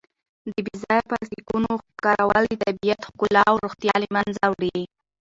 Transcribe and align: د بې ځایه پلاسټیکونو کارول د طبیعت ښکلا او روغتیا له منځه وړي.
د 0.53 0.55
بې 0.65 0.73
ځایه 0.83 1.03
پلاسټیکونو 1.09 1.71
کارول 2.05 2.43
د 2.47 2.53
طبیعت 2.65 2.99
ښکلا 3.07 3.41
او 3.49 3.55
روغتیا 3.63 3.93
له 4.03 4.07
منځه 4.15 4.43
وړي. 4.53 4.81